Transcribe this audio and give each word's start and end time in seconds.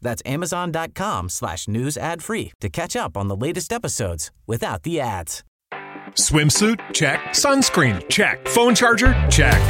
That's 0.00 0.22
amazon.com 0.24 1.28
slash 1.28 1.68
news 1.68 1.96
ad 1.96 2.22
free 2.22 2.52
to 2.60 2.68
catch 2.68 2.96
up 2.96 3.16
on 3.16 3.28
the 3.28 3.36
latest 3.36 3.72
episodes 3.72 4.30
without 4.46 4.82
the 4.82 5.00
ads. 5.00 5.44
Swimsuit? 6.12 6.80
Check. 6.94 7.20
Sunscreen? 7.32 8.08
Check. 8.08 8.48
Phone 8.48 8.74
charger? 8.74 9.14
Check. 9.30 9.60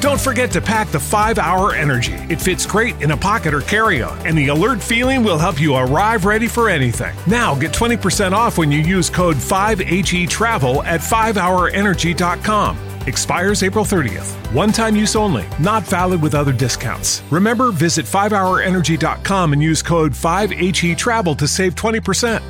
Don't 0.00 0.20
forget 0.20 0.50
to 0.52 0.60
pack 0.60 0.88
the 0.88 1.00
5 1.00 1.38
Hour 1.38 1.74
Energy. 1.74 2.12
It 2.28 2.40
fits 2.40 2.66
great 2.66 3.00
in 3.02 3.10
a 3.10 3.16
pocket 3.16 3.52
or 3.52 3.62
carry 3.62 4.00
on, 4.02 4.16
and 4.26 4.38
the 4.38 4.48
alert 4.48 4.80
feeling 4.80 5.24
will 5.24 5.38
help 5.38 5.60
you 5.60 5.74
arrive 5.74 6.24
ready 6.24 6.46
for 6.46 6.68
anything. 6.68 7.16
Now 7.26 7.54
get 7.54 7.72
20% 7.72 8.32
off 8.32 8.58
when 8.58 8.70
you 8.70 8.78
use 8.78 9.10
code 9.10 9.36
5HE 9.36 10.28
Travel 10.28 10.82
at 10.84 11.00
5hourenergy.com. 11.00 12.87
Expires 13.08 13.62
April 13.62 13.84
30th. 13.84 14.36
One 14.54 14.70
time 14.70 14.94
use 14.94 15.16
only, 15.16 15.44
not 15.58 15.82
valid 15.82 16.22
with 16.22 16.34
other 16.34 16.52
discounts. 16.52 17.22
Remember, 17.30 17.72
visit 17.72 18.06
5hourenergy.com 18.06 19.52
and 19.54 19.62
use 19.62 19.82
code 19.82 20.12
5HE 20.12 20.96
Travel 20.96 21.34
to 21.34 21.48
save 21.48 21.74
20%. 21.74 22.42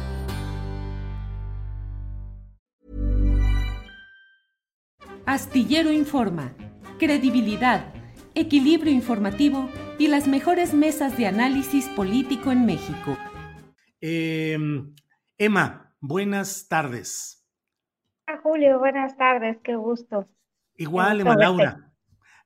Astillero 5.28 5.92
Informa, 5.92 6.55
credibilidad, 6.98 7.92
equilibrio 8.34 8.90
informativo 8.90 9.68
y 9.98 10.08
las 10.08 10.27
mejores 10.27 10.72
mesas 10.72 11.18
de 11.18 11.27
análisis 11.27 11.86
político 11.88 12.50
en 12.50 12.64
México. 12.64 13.18
Eh, 14.00 14.56
Emma, 15.36 15.94
buenas 16.00 16.66
tardes. 16.66 17.44
Julio, 18.42 18.78
buenas 18.78 19.18
tardes, 19.18 19.58
qué 19.62 19.77
gusto. 19.77 20.27
Igual, 20.78 21.20
Emma 21.20 21.36
Laura. 21.36 21.92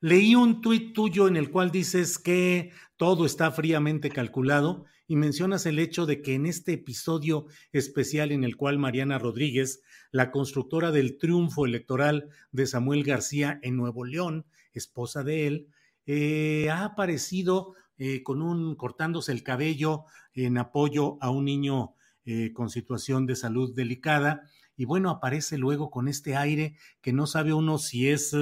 Leí 0.01 0.35
un 0.35 0.59
tuit 0.59 0.93
tuyo 0.93 1.29
en 1.29 1.37
el 1.37 1.49
cual 1.49 1.71
dices 1.71 2.17
que 2.19 2.71
todo 2.97 3.25
está 3.25 3.51
fríamente 3.51 4.09
calculado 4.09 4.85
y 5.07 5.15
mencionas 5.15 5.65
el 5.65 5.79
hecho 5.79 6.05
de 6.05 6.21
que 6.21 6.33
en 6.33 6.45
este 6.45 6.73
episodio 6.73 7.45
especial 7.71 8.31
en 8.31 8.43
el 8.43 8.57
cual 8.57 8.79
Mariana 8.79 9.19
Rodríguez, 9.19 9.81
la 10.11 10.31
constructora 10.31 10.91
del 10.91 11.17
triunfo 11.17 11.65
electoral 11.65 12.29
de 12.51 12.65
Samuel 12.65 13.03
García 13.03 13.59
en 13.61 13.77
Nuevo 13.77 14.03
León, 14.03 14.45
esposa 14.73 15.23
de 15.23 15.47
él, 15.47 15.67
eh, 16.05 16.69
ha 16.71 16.83
aparecido 16.85 17.75
eh, 17.97 18.23
con 18.23 18.41
un 18.41 18.75
cortándose 18.75 19.31
el 19.31 19.43
cabello 19.43 20.05
en 20.33 20.57
apoyo 20.57 21.17
a 21.21 21.29
un 21.29 21.45
niño 21.45 21.93
eh, 22.25 22.51
con 22.51 22.69
situación 22.69 23.25
de 23.25 23.35
salud 23.35 23.75
delicada 23.75 24.49
y 24.75 24.85
bueno, 24.85 25.09
aparece 25.09 25.57
luego 25.57 25.89
con 25.89 26.07
este 26.07 26.35
aire 26.35 26.75
que 27.01 27.13
no 27.13 27.27
sabe 27.27 27.53
uno 27.53 27.77
si 27.77 28.09
es 28.09 28.35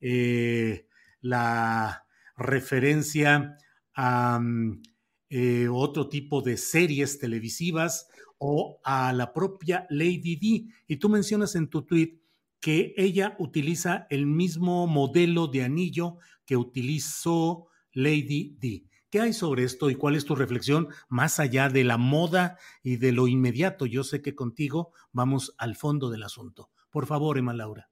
eh, 0.00 0.86
la 1.20 2.06
referencia 2.36 3.56
a 3.94 4.38
mm, 4.40 4.82
eh, 5.28 5.68
otro 5.70 6.08
tipo 6.08 6.40
de 6.42 6.56
series 6.56 7.18
televisivas 7.18 8.08
o 8.38 8.80
a 8.84 9.12
la 9.12 9.32
propia 9.32 9.86
Lady 9.90 10.36
D. 10.36 10.74
Y 10.86 10.96
tú 10.96 11.08
mencionas 11.08 11.54
en 11.54 11.68
tu 11.68 11.82
tweet 11.82 12.20
que 12.60 12.94
ella 12.96 13.36
utiliza 13.38 14.06
el 14.10 14.26
mismo 14.26 14.86
modelo 14.86 15.46
de 15.46 15.64
anillo 15.64 16.18
que 16.44 16.56
utilizó 16.56 17.66
Lady 17.92 18.56
D. 18.60 18.84
¿Qué 19.16 19.22
hay 19.22 19.32
sobre 19.32 19.64
esto 19.64 19.88
y 19.88 19.94
cuál 19.94 20.14
es 20.14 20.26
tu 20.26 20.34
reflexión 20.34 20.88
más 21.08 21.40
allá 21.40 21.70
de 21.70 21.84
la 21.84 21.96
moda 21.96 22.58
y 22.82 22.98
de 22.98 23.12
lo 23.12 23.28
inmediato? 23.28 23.86
Yo 23.86 24.04
sé 24.04 24.20
que 24.20 24.34
contigo 24.34 24.92
vamos 25.10 25.54
al 25.56 25.74
fondo 25.74 26.10
del 26.10 26.22
asunto. 26.22 26.68
Por 26.90 27.06
favor, 27.06 27.38
Emma 27.38 27.54
Laura. 27.54 27.88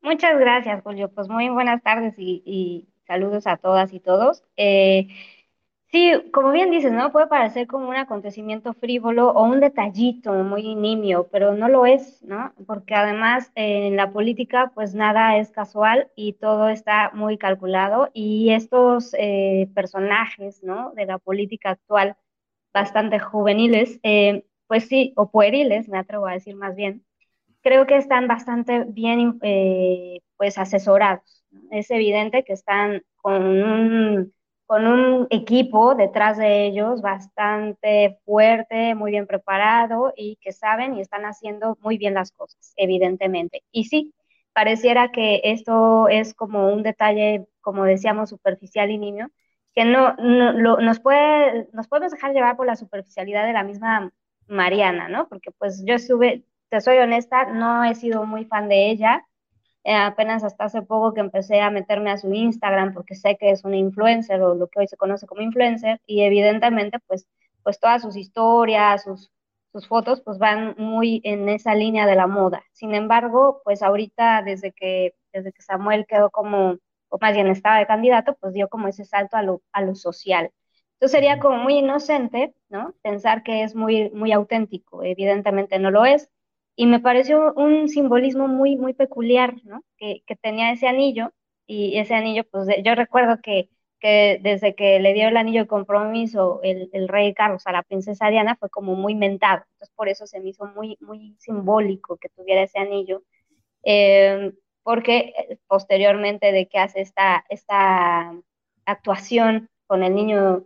Muchas 0.00 0.38
gracias, 0.38 0.80
Julio. 0.84 1.10
Pues 1.12 1.28
muy 1.28 1.48
buenas 1.48 1.82
tardes 1.82 2.14
y, 2.18 2.88
saludos 3.04 3.48
a 3.48 3.56
todas 3.56 3.92
y 3.92 3.98
todos. 3.98 4.44
Eh, 4.56 5.08
Sí, 5.94 6.12
como 6.32 6.50
bien 6.50 6.72
dices, 6.72 6.90
¿no? 6.90 7.12
Puede 7.12 7.28
parecer 7.28 7.68
como 7.68 7.88
un 7.88 7.94
acontecimiento 7.94 8.72
frívolo 8.74 9.30
o 9.30 9.44
un 9.44 9.60
detallito 9.60 10.32
muy 10.32 10.74
nimio, 10.74 11.28
pero 11.30 11.54
no 11.54 11.68
lo 11.68 11.86
es, 11.86 12.20
¿no? 12.24 12.52
Porque 12.66 12.96
además 12.96 13.52
en 13.54 13.94
la 13.96 14.10
política 14.12 14.72
pues 14.74 14.92
nada 14.96 15.36
es 15.38 15.52
casual 15.52 16.10
y 16.16 16.32
todo 16.32 16.68
está 16.68 17.12
muy 17.14 17.38
calculado 17.38 18.10
y 18.12 18.50
estos 18.50 19.14
eh, 19.16 19.68
personajes, 19.72 20.64
¿no? 20.64 20.90
De 20.96 21.06
la 21.06 21.18
política 21.18 21.70
actual, 21.70 22.16
bastante 22.72 23.20
juveniles, 23.20 24.00
eh, 24.02 24.44
pues 24.66 24.88
sí, 24.88 25.12
o 25.16 25.30
pueriles, 25.30 25.88
me 25.88 25.98
atrevo 25.98 26.26
a 26.26 26.32
decir 26.32 26.56
más 26.56 26.74
bien, 26.76 27.04
creo 27.62 27.86
que 27.86 27.96
están 27.96 28.28
bastante 28.28 28.84
bien, 28.88 29.38
eh, 29.42 30.20
pues 30.36 30.58
asesorados. 30.58 31.44
Es 31.70 31.90
evidente 31.90 32.44
que 32.44 32.52
están 32.54 33.02
con 33.22 33.42
un 33.44 34.34
con 34.66 34.86
un 34.86 35.26
equipo 35.30 35.94
detrás 35.94 36.38
de 36.38 36.66
ellos 36.66 37.02
bastante 37.02 38.18
fuerte, 38.24 38.94
muy 38.94 39.10
bien 39.10 39.26
preparado 39.26 40.12
y 40.16 40.36
que 40.40 40.52
saben 40.52 40.96
y 40.96 41.00
están 41.00 41.24
haciendo 41.24 41.78
muy 41.82 41.98
bien 41.98 42.14
las 42.14 42.32
cosas, 42.32 42.72
evidentemente. 42.76 43.62
Y 43.72 43.84
sí, 43.84 44.14
pareciera 44.52 45.12
que 45.12 45.40
esto 45.44 46.08
es 46.08 46.34
como 46.34 46.72
un 46.72 46.82
detalle, 46.82 47.46
como 47.60 47.84
decíamos, 47.84 48.30
superficial 48.30 48.90
y 48.90 48.98
niño, 48.98 49.30
que 49.74 49.84
no, 49.84 50.14
nos, 50.16 51.00
puede, 51.00 51.68
nos 51.72 51.88
podemos 51.88 52.12
dejar 52.12 52.32
llevar 52.32 52.56
por 52.56 52.66
la 52.66 52.76
superficialidad 52.76 53.46
de 53.46 53.52
la 53.52 53.64
misma 53.64 54.12
Mariana, 54.46 55.08
¿no? 55.08 55.28
Porque 55.28 55.50
pues 55.52 55.82
yo 55.84 55.94
estuve, 55.94 56.44
te 56.68 56.80
soy 56.80 56.98
honesta, 56.98 57.46
no 57.46 57.84
he 57.84 57.94
sido 57.94 58.24
muy 58.24 58.44
fan 58.44 58.68
de 58.68 58.90
ella, 58.90 59.26
eh, 59.84 59.94
apenas 59.94 60.44
hasta 60.44 60.64
hace 60.64 60.82
poco 60.82 61.12
que 61.14 61.20
empecé 61.20 61.60
a 61.60 61.70
meterme 61.70 62.10
a 62.10 62.16
su 62.18 62.32
Instagram 62.32 62.94
porque 62.94 63.14
sé 63.14 63.36
que 63.38 63.50
es 63.50 63.64
una 63.64 63.76
influencer 63.76 64.40
o 64.42 64.54
lo 64.54 64.68
que 64.68 64.80
hoy 64.80 64.88
se 64.88 64.96
conoce 64.96 65.26
como 65.26 65.42
influencer 65.42 66.00
y 66.06 66.22
evidentemente 66.22 66.98
pues, 67.06 67.26
pues 67.62 67.78
todas 67.78 68.02
sus 68.02 68.16
historias, 68.16 69.04
sus, 69.04 69.30
sus 69.72 69.86
fotos 69.86 70.22
pues 70.22 70.38
van 70.38 70.74
muy 70.78 71.20
en 71.24 71.48
esa 71.50 71.74
línea 71.74 72.06
de 72.06 72.14
la 72.16 72.26
moda. 72.26 72.62
Sin 72.72 72.94
embargo, 72.94 73.60
pues 73.64 73.82
ahorita 73.82 74.42
desde 74.42 74.72
que, 74.72 75.14
desde 75.32 75.52
que 75.52 75.62
Samuel 75.62 76.06
quedó 76.06 76.30
como, 76.30 76.78
o 77.10 77.18
más 77.20 77.34
bien 77.34 77.48
estaba 77.48 77.78
de 77.78 77.86
candidato, 77.86 78.36
pues 78.40 78.54
dio 78.54 78.68
como 78.68 78.88
ese 78.88 79.04
salto 79.04 79.36
a 79.36 79.42
lo, 79.42 79.62
a 79.72 79.82
lo 79.82 79.94
social. 79.94 80.50
Entonces 80.94 81.12
sería 81.12 81.40
como 81.40 81.58
muy 81.58 81.78
inocente, 81.78 82.54
¿no? 82.70 82.94
Pensar 83.02 83.42
que 83.42 83.64
es 83.64 83.74
muy, 83.74 84.10
muy 84.10 84.32
auténtico. 84.32 85.02
Evidentemente 85.02 85.78
no 85.78 85.90
lo 85.90 86.04
es 86.06 86.30
y 86.76 86.86
me 86.86 87.00
pareció 87.00 87.52
un 87.54 87.88
simbolismo 87.88 88.48
muy, 88.48 88.76
muy 88.76 88.94
peculiar, 88.94 89.54
¿no? 89.64 89.82
Que, 89.96 90.22
que 90.26 90.36
tenía 90.36 90.72
ese 90.72 90.88
anillo, 90.88 91.32
y 91.66 91.98
ese 91.98 92.14
anillo, 92.14 92.44
pues 92.50 92.68
yo 92.84 92.94
recuerdo 92.94 93.40
que, 93.42 93.70
que, 94.00 94.38
desde 94.42 94.74
que 94.74 95.00
le 95.00 95.14
dio 95.14 95.28
el 95.28 95.36
anillo 95.36 95.62
de 95.62 95.66
compromiso 95.68 96.60
el, 96.62 96.90
el, 96.92 97.08
rey 97.08 97.32
Carlos 97.34 97.66
a 97.66 97.72
la 97.72 97.82
princesa 97.82 98.28
Diana, 98.28 98.56
fue 98.56 98.70
como 98.70 98.94
muy 98.94 99.14
mentado, 99.14 99.64
entonces 99.72 99.94
por 99.96 100.08
eso 100.08 100.26
se 100.26 100.40
me 100.40 100.50
hizo 100.50 100.66
muy, 100.66 100.98
muy 101.00 101.36
simbólico 101.38 102.16
que 102.18 102.28
tuviera 102.30 102.62
ese 102.62 102.78
anillo, 102.78 103.22
eh, 103.84 104.52
porque 104.82 105.32
eh, 105.38 105.58
posteriormente 105.66 106.52
de 106.52 106.68
que 106.68 106.78
hace 106.78 107.00
esta, 107.00 107.44
esta 107.48 108.34
actuación 108.86 109.70
con 109.86 110.02
el 110.02 110.14
niño 110.14 110.64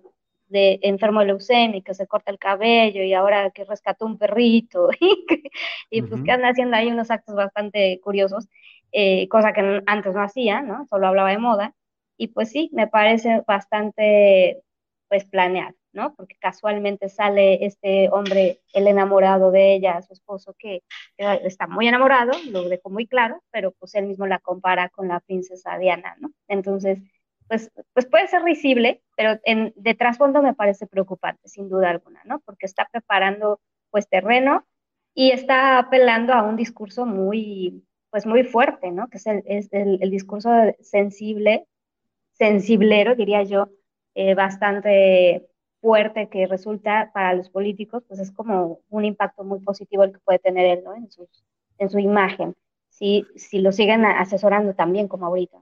de 0.48 0.78
enfermo 0.82 1.20
de 1.20 1.26
leucemia, 1.26 1.82
que 1.82 1.94
se 1.94 2.06
corta 2.06 2.30
el 2.30 2.38
cabello 2.38 3.02
y 3.02 3.14
ahora 3.14 3.50
que 3.50 3.64
rescató 3.64 4.06
un 4.06 4.18
perrito 4.18 4.90
y, 5.90 6.02
pues 6.02 6.22
que 6.22 6.32
anda 6.32 6.48
haciendo 6.48 6.76
ahí 6.76 6.88
unos 6.88 7.10
actos 7.10 7.34
bastante 7.34 8.00
curiosos, 8.02 8.48
eh, 8.92 9.28
cosa 9.28 9.52
que 9.52 9.82
antes 9.86 10.14
no 10.14 10.22
hacía, 10.22 10.62
¿no? 10.62 10.86
Solo 10.86 11.08
hablaba 11.08 11.30
de 11.30 11.38
moda. 11.38 11.74
Y 12.16 12.28
pues 12.28 12.50
sí, 12.50 12.70
me 12.72 12.88
parece 12.88 13.42
bastante 13.46 14.62
pues 15.08 15.24
planeado, 15.24 15.74
¿no? 15.92 16.14
Porque 16.14 16.36
casualmente 16.38 17.08
sale 17.08 17.64
este 17.64 18.08
hombre, 18.10 18.60
el 18.74 18.86
enamorado 18.86 19.50
de 19.50 19.74
ella, 19.74 20.02
su 20.02 20.12
esposo, 20.12 20.54
que 20.58 20.82
está 21.16 21.66
muy 21.66 21.88
enamorado, 21.88 22.32
lo 22.50 22.68
dejó 22.68 22.90
muy 22.90 23.06
claro, 23.06 23.42
pero 23.50 23.72
pues 23.72 23.94
él 23.94 24.06
mismo 24.06 24.26
la 24.26 24.38
compara 24.38 24.88
con 24.90 25.08
la 25.08 25.20
princesa 25.20 25.78
Diana, 25.78 26.16
¿no? 26.20 26.30
Entonces, 26.48 26.98
pues, 27.48 27.70
pues 27.94 28.06
puede 28.06 28.28
ser 28.28 28.42
risible, 28.42 29.02
pero 29.16 29.40
en, 29.44 29.72
de 29.76 29.94
trasfondo 29.94 30.42
me 30.42 30.54
parece 30.54 30.86
preocupante, 30.86 31.48
sin 31.48 31.68
duda 31.68 31.90
alguna, 31.90 32.22
¿no? 32.24 32.40
Porque 32.40 32.66
está 32.66 32.88
preparando 32.90 33.60
pues 33.90 34.08
terreno 34.08 34.66
y 35.14 35.30
está 35.30 35.78
apelando 35.78 36.34
a 36.34 36.42
un 36.42 36.56
discurso 36.56 37.06
muy, 37.06 37.84
pues 38.10 38.26
muy 38.26 38.44
fuerte, 38.44 38.90
¿no? 38.90 39.08
Que 39.08 39.18
es 39.18 39.26
el, 39.26 39.42
es 39.46 39.68
el, 39.72 40.10
discurso 40.10 40.50
sensible, 40.80 41.66
sensiblero, 42.32 43.14
diría 43.16 43.42
yo, 43.42 43.70
eh, 44.14 44.34
bastante 44.34 45.48
fuerte 45.80 46.28
que 46.28 46.46
resulta 46.46 47.10
para 47.14 47.34
los 47.34 47.50
políticos, 47.50 48.04
pues 48.08 48.20
es 48.20 48.30
como 48.32 48.80
un 48.90 49.04
impacto 49.04 49.44
muy 49.44 49.60
positivo 49.60 50.04
el 50.04 50.12
que 50.12 50.20
puede 50.20 50.38
tener 50.38 50.66
él, 50.66 50.84
¿no? 50.84 50.94
En, 50.94 51.08
en 51.78 51.90
su 51.90 51.98
imagen, 51.98 52.54
si, 52.90 53.26
si 53.36 53.60
lo 53.60 53.72
siguen 53.72 54.04
asesorando 54.04 54.74
también 54.74 55.08
como 55.08 55.26
ahorita. 55.26 55.58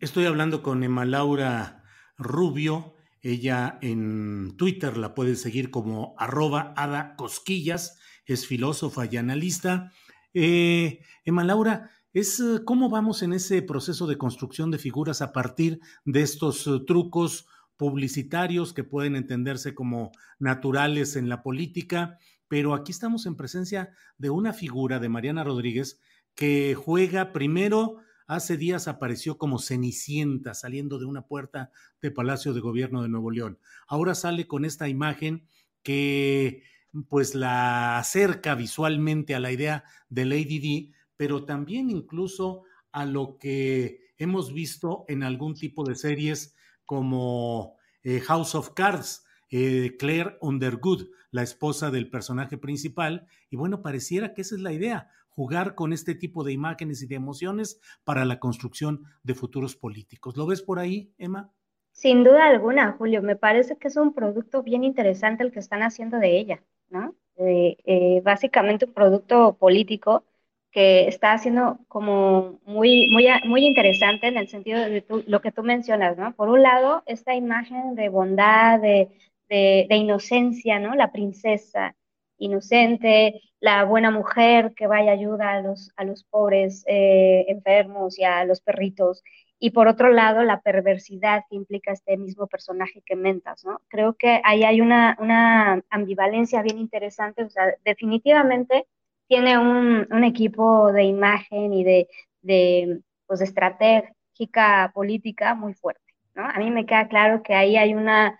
Estoy 0.00 0.26
hablando 0.26 0.62
con 0.62 0.84
Emma 0.84 1.04
Laura 1.04 1.82
Rubio, 2.16 2.94
ella 3.20 3.80
en 3.82 4.56
Twitter 4.56 4.96
la 4.96 5.12
puede 5.12 5.34
seguir 5.34 5.72
como 5.72 6.14
arroba 6.18 6.72
Ada 6.76 7.16
Cosquillas, 7.16 7.98
es 8.24 8.46
filósofa 8.46 9.06
y 9.10 9.16
analista. 9.16 9.90
Eh, 10.34 11.00
Emma 11.24 11.42
Laura, 11.42 11.90
es 12.12 12.38
eh, 12.38 12.60
cómo 12.64 12.88
vamos 12.88 13.24
en 13.24 13.32
ese 13.32 13.60
proceso 13.60 14.06
de 14.06 14.18
construcción 14.18 14.70
de 14.70 14.78
figuras 14.78 15.20
a 15.20 15.32
partir 15.32 15.80
de 16.04 16.22
estos 16.22 16.64
eh, 16.68 16.78
trucos 16.86 17.48
publicitarios 17.76 18.72
que 18.72 18.84
pueden 18.84 19.16
entenderse 19.16 19.74
como 19.74 20.12
naturales 20.38 21.16
en 21.16 21.28
la 21.28 21.42
política, 21.42 22.18
pero 22.46 22.74
aquí 22.74 22.92
estamos 22.92 23.26
en 23.26 23.34
presencia 23.34 23.90
de 24.16 24.30
una 24.30 24.52
figura 24.52 25.00
de 25.00 25.08
Mariana 25.08 25.42
Rodríguez 25.42 26.00
que 26.36 26.76
juega 26.76 27.32
primero, 27.32 27.96
hace 28.28 28.56
días 28.56 28.86
apareció 28.86 29.38
como 29.38 29.58
Cenicienta 29.58 30.54
saliendo 30.54 30.98
de 30.98 31.06
una 31.06 31.26
puerta 31.26 31.72
de 32.00 32.10
Palacio 32.12 32.52
de 32.52 32.60
Gobierno 32.60 33.02
de 33.02 33.08
Nuevo 33.08 33.30
León. 33.30 33.58
Ahora 33.88 34.14
sale 34.14 34.46
con 34.46 34.64
esta 34.64 34.88
imagen 34.88 35.48
que 35.82 36.62
pues 37.08 37.34
la 37.34 37.98
acerca 37.98 38.54
visualmente 38.54 39.34
a 39.34 39.40
la 39.40 39.50
idea 39.50 39.84
de 40.10 40.26
Lady 40.26 40.58
D, 40.58 40.92
pero 41.16 41.44
también 41.44 41.90
incluso 41.90 42.62
a 42.92 43.06
lo 43.06 43.38
que 43.38 44.12
hemos 44.18 44.52
visto 44.52 45.04
en 45.08 45.22
algún 45.22 45.54
tipo 45.54 45.84
de 45.84 45.94
series 45.94 46.54
como 46.84 47.76
eh, 48.02 48.20
House 48.20 48.54
of 48.54 48.70
Cards, 48.74 49.24
eh, 49.50 49.96
Claire 49.98 50.36
Underwood, 50.42 51.08
la 51.30 51.42
esposa 51.42 51.90
del 51.90 52.10
personaje 52.10 52.58
principal, 52.58 53.26
y 53.50 53.56
bueno, 53.56 53.82
pareciera 53.82 54.34
que 54.34 54.42
esa 54.42 54.54
es 54.54 54.60
la 54.60 54.72
idea, 54.72 55.10
jugar 55.38 55.76
con 55.76 55.92
este 55.92 56.16
tipo 56.16 56.42
de 56.42 56.52
imágenes 56.52 57.00
y 57.00 57.06
de 57.06 57.14
emociones 57.14 57.80
para 58.02 58.24
la 58.24 58.40
construcción 58.40 59.04
de 59.22 59.34
futuros 59.34 59.76
políticos. 59.76 60.36
¿Lo 60.36 60.48
ves 60.48 60.62
por 60.62 60.80
ahí, 60.80 61.12
Emma? 61.16 61.52
Sin 61.92 62.24
duda 62.24 62.48
alguna, 62.48 62.96
Julio, 62.98 63.22
me 63.22 63.36
parece 63.36 63.76
que 63.76 63.86
es 63.86 63.96
un 63.96 64.14
producto 64.14 64.64
bien 64.64 64.82
interesante 64.82 65.44
el 65.44 65.52
que 65.52 65.60
están 65.60 65.84
haciendo 65.84 66.18
de 66.18 66.36
ella, 66.36 66.64
¿no? 66.90 67.14
Eh, 67.36 68.20
básicamente 68.24 68.86
un 68.86 68.92
producto 68.92 69.56
político 69.56 70.24
que 70.72 71.06
está 71.06 71.34
haciendo 71.34 71.78
como 71.86 72.58
muy, 72.64 73.08
muy, 73.08 73.28
muy 73.44 73.64
interesante 73.64 74.26
en 74.26 74.38
el 74.38 74.48
sentido 74.48 74.80
de 74.80 75.04
lo 75.24 75.40
que 75.40 75.52
tú 75.52 75.62
mencionas, 75.62 76.18
¿no? 76.18 76.34
Por 76.34 76.48
un 76.48 76.62
lado, 76.62 77.04
esta 77.06 77.36
imagen 77.36 77.94
de 77.94 78.08
bondad, 78.08 78.80
de, 78.80 79.08
de, 79.48 79.96
inocencia, 79.96 80.80
¿no? 80.80 80.96
La 80.96 81.12
princesa 81.12 81.94
inocente, 82.38 83.40
la 83.60 83.84
buena 83.84 84.10
mujer 84.10 84.72
que 84.74 84.86
vaya 84.86 85.12
ayuda 85.12 85.52
a 85.52 85.62
los, 85.62 85.90
a 85.96 86.04
los 86.04 86.24
pobres 86.24 86.84
eh, 86.86 87.44
enfermos 87.48 88.18
y 88.18 88.24
a 88.24 88.44
los 88.44 88.60
perritos. 88.60 89.22
Y 89.58 89.70
por 89.70 89.88
otro 89.88 90.12
lado, 90.12 90.42
la 90.44 90.60
perversidad 90.60 91.44
que 91.50 91.56
implica 91.56 91.92
este 91.92 92.16
mismo 92.16 92.46
personaje 92.46 93.02
que 93.04 93.16
mentas, 93.16 93.64
¿no? 93.64 93.80
Creo 93.88 94.14
que 94.14 94.40
ahí 94.44 94.62
hay 94.62 94.80
una, 94.80 95.16
una 95.20 95.82
ambivalencia 95.90 96.62
bien 96.62 96.78
interesante, 96.78 97.42
o 97.42 97.50
sea, 97.50 97.74
definitivamente 97.84 98.86
tiene 99.28 99.58
un, 99.58 100.24
equipo 100.24 100.92
de 100.92 101.04
imagen 101.04 101.72
y 101.72 101.84
de, 101.84 102.08
de, 102.42 103.00
pues, 103.26 103.40
estratégica 103.40 104.90
política 104.94 105.54
muy 105.54 105.74
fuerte. 105.74 106.02
¿no? 106.34 106.44
A 106.44 106.58
mí 106.58 106.70
me 106.70 106.86
queda 106.86 107.08
claro 107.08 107.42
que 107.42 107.54
ahí 107.54 107.76
hay 107.76 107.94
una, 107.94 108.38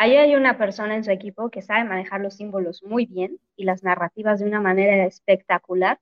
ahí 0.00 0.16
hay 0.16 0.34
una 0.34 0.56
persona 0.56 0.96
en 0.96 1.04
su 1.04 1.10
equipo 1.10 1.50
que 1.50 1.60
sabe 1.60 1.84
manejar 1.84 2.22
los 2.22 2.34
símbolos 2.34 2.82
muy 2.82 3.04
bien 3.04 3.38
y 3.54 3.64
las 3.64 3.82
narrativas 3.82 4.40
de 4.40 4.46
una 4.46 4.58
manera 4.58 5.04
espectacular. 5.04 6.00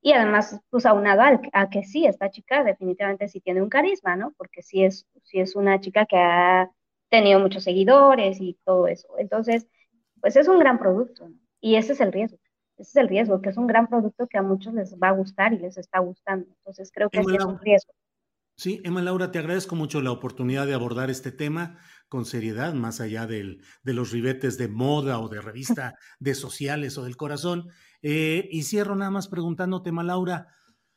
Y 0.00 0.12
además, 0.12 0.60
pues 0.70 0.86
aunado 0.86 1.22
a, 1.22 1.40
a 1.52 1.68
que 1.68 1.82
sí, 1.82 2.06
esta 2.06 2.30
chica 2.30 2.62
definitivamente 2.62 3.26
sí 3.26 3.40
tiene 3.40 3.60
un 3.60 3.68
carisma, 3.68 4.14
¿no? 4.14 4.32
Porque 4.38 4.62
sí 4.62 4.84
es, 4.84 5.04
sí 5.24 5.40
es 5.40 5.56
una 5.56 5.80
chica 5.80 6.06
que 6.06 6.16
ha 6.16 6.70
tenido 7.08 7.40
muchos 7.40 7.64
seguidores 7.64 8.40
y 8.40 8.56
todo 8.64 8.86
eso. 8.86 9.08
Entonces, 9.18 9.66
pues 10.20 10.36
es 10.36 10.46
un 10.46 10.60
gran 10.60 10.78
producto, 10.78 11.28
¿no? 11.28 11.36
Y 11.60 11.74
ese 11.74 11.94
es 11.94 12.00
el 12.00 12.12
riesgo. 12.12 12.38
Ese 12.78 12.90
es 12.90 12.96
el 12.96 13.08
riesgo, 13.08 13.42
que 13.42 13.48
es 13.48 13.56
un 13.56 13.66
gran 13.66 13.88
producto 13.88 14.28
que 14.28 14.38
a 14.38 14.42
muchos 14.42 14.74
les 14.74 14.96
va 14.96 15.08
a 15.08 15.12
gustar 15.12 15.52
y 15.54 15.58
les 15.58 15.76
está 15.76 15.98
gustando. 15.98 16.46
Entonces 16.58 16.92
creo 16.94 17.10
que 17.10 17.24
sí 17.24 17.34
es 17.36 17.44
un 17.44 17.58
riesgo. 17.58 17.92
Sí, 18.56 18.80
Emma 18.84 19.00
Laura, 19.02 19.32
te 19.32 19.38
agradezco 19.38 19.74
mucho 19.74 20.02
la 20.02 20.12
oportunidad 20.12 20.66
de 20.66 20.74
abordar 20.74 21.08
este 21.08 21.32
tema 21.32 21.78
con 22.10 22.26
seriedad, 22.26 22.74
más 22.74 23.00
allá 23.00 23.26
del, 23.26 23.62
de 23.82 23.94
los 23.94 24.10
ribetes 24.10 24.58
de 24.58 24.68
moda 24.68 25.18
o 25.18 25.30
de 25.30 25.40
revista 25.40 25.96
de 26.18 26.34
sociales 26.34 26.98
o 26.98 27.04
del 27.04 27.16
corazón. 27.16 27.70
Eh, 28.02 28.46
y 28.52 28.64
cierro 28.64 28.94
nada 28.94 29.10
más 29.10 29.28
preguntándote, 29.28 29.88
Emma 29.88 30.02
Laura, 30.02 30.48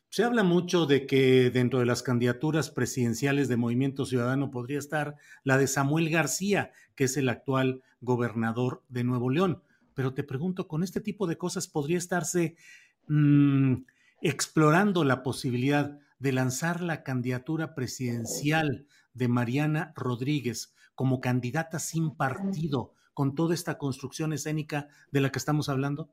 se 0.09 0.25
habla 0.25 0.43
mucho 0.43 0.85
de 0.85 1.07
que 1.07 1.49
dentro 1.49 1.79
de 1.79 1.85
las 1.85 2.03
candidaturas 2.03 2.69
presidenciales 2.69 3.47
de 3.47 3.55
Movimiento 3.55 4.05
Ciudadano 4.05 4.51
podría 4.51 4.79
estar 4.79 5.15
la 5.45 5.57
de 5.57 5.67
Samuel 5.67 6.09
García, 6.09 6.71
que 6.95 7.05
es 7.05 7.15
el 7.15 7.29
actual 7.29 7.81
gobernador 8.01 8.83
de 8.89 9.05
Nuevo 9.05 9.29
León 9.29 9.63
pero 9.93 10.13
te 10.13 10.23
pregunto, 10.23 10.67
¿con 10.67 10.83
este 10.83 11.01
tipo 11.01 11.27
de 11.27 11.37
cosas 11.37 11.67
podría 11.67 11.97
estarse 11.97 12.55
mm, 13.07 13.75
explorando 14.21 15.03
la 15.03 15.23
posibilidad 15.23 15.99
de 16.19 16.31
lanzar 16.31 16.81
la 16.81 17.03
candidatura 17.03 17.75
presidencial 17.75 18.87
de 19.13 19.27
Mariana 19.27 19.93
Rodríguez 19.95 20.73
como 20.95 21.19
candidata 21.19 21.79
sin 21.79 22.15
partido 22.15 22.93
con 23.13 23.35
toda 23.35 23.53
esta 23.53 23.77
construcción 23.77 24.33
escénica 24.33 24.87
de 25.11 25.21
la 25.21 25.31
que 25.31 25.39
estamos 25.39 25.69
hablando? 25.69 26.09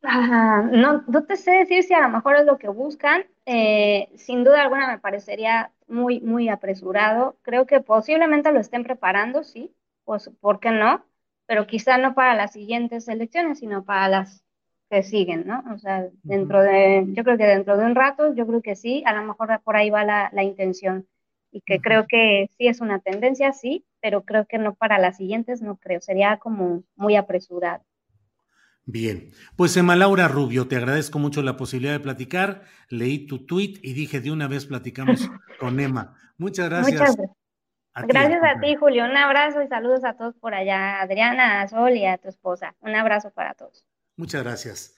no, 0.00 1.02
no 1.06 1.24
te 1.24 1.36
sé 1.36 1.50
decir 1.50 1.82
si 1.82 1.92
a 1.92 2.00
lo 2.00 2.08
mejor 2.08 2.36
es 2.36 2.46
lo 2.46 2.56
que 2.56 2.68
buscan. 2.68 3.24
Eh, 3.46 4.10
sin 4.16 4.44
duda 4.44 4.62
alguna 4.62 4.88
me 4.88 4.98
parecería 4.98 5.72
muy, 5.88 6.20
muy 6.20 6.48
apresurado. 6.48 7.36
Creo 7.42 7.66
que 7.66 7.80
posiblemente 7.80 8.52
lo 8.52 8.60
estén 8.60 8.84
preparando, 8.84 9.42
sí, 9.42 9.74
pues, 10.04 10.30
¿por 10.40 10.60
qué 10.60 10.70
no? 10.70 11.04
pero 11.48 11.66
quizá 11.66 11.96
no 11.96 12.14
para 12.14 12.34
las 12.34 12.52
siguientes 12.52 13.08
elecciones, 13.08 13.60
sino 13.60 13.82
para 13.82 14.06
las 14.08 14.44
que 14.90 15.02
siguen, 15.02 15.46
¿no? 15.46 15.64
O 15.74 15.78
sea, 15.78 16.06
dentro 16.22 16.62
de, 16.62 17.06
yo 17.08 17.24
creo 17.24 17.38
que 17.38 17.46
dentro 17.46 17.78
de 17.78 17.86
un 17.86 17.94
rato, 17.94 18.34
yo 18.34 18.46
creo 18.46 18.60
que 18.60 18.76
sí, 18.76 19.02
a 19.06 19.14
lo 19.14 19.22
mejor 19.24 19.58
por 19.64 19.74
ahí 19.74 19.88
va 19.88 20.04
la, 20.04 20.28
la 20.34 20.42
intención 20.42 21.08
y 21.50 21.62
que 21.62 21.80
creo 21.80 22.06
que 22.08 22.48
sí 22.56 22.68
es 22.68 22.80
una 22.80 23.00
tendencia, 23.00 23.52
sí, 23.52 23.84
pero 24.00 24.24
creo 24.24 24.46
que 24.46 24.58
no 24.58 24.74
para 24.74 24.98
las 24.98 25.16
siguientes, 25.16 25.62
no 25.62 25.76
creo, 25.76 26.00
sería 26.00 26.38
como 26.38 26.84
muy 26.96 27.16
apresurado. 27.16 27.84
Bien, 28.84 29.32
pues 29.54 29.76
Emma 29.76 29.96
Laura 29.96 30.28
Rubio, 30.28 30.66
te 30.66 30.76
agradezco 30.76 31.18
mucho 31.18 31.42
la 31.42 31.58
posibilidad 31.58 31.92
de 31.92 32.00
platicar. 32.00 32.62
Leí 32.88 33.26
tu 33.26 33.44
tweet 33.44 33.74
y 33.82 33.92
dije 33.92 34.20
de 34.20 34.30
una 34.30 34.48
vez 34.48 34.64
platicamos 34.64 35.28
con 35.60 35.78
Emma. 35.78 36.14
Muchas 36.38 36.70
gracias. 36.70 36.98
Muchas 36.98 37.16
gracias. 37.16 37.38
Gracias 38.06 38.42
a 38.44 38.60
ti, 38.60 38.76
Julio. 38.76 39.04
Un 39.04 39.16
abrazo 39.16 39.62
y 39.62 39.68
saludos 39.68 40.04
a 40.04 40.14
todos 40.14 40.36
por 40.36 40.54
allá. 40.54 41.02
Adriana, 41.02 41.60
a 41.60 41.68
Sol 41.68 41.96
y 41.96 42.06
a 42.06 42.16
tu 42.16 42.28
esposa. 42.28 42.74
Un 42.80 42.94
abrazo 42.94 43.30
para 43.30 43.54
todos. 43.54 43.84
Muchas 44.16 44.42
gracias. 44.42 44.97